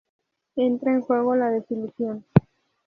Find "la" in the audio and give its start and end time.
1.35-1.51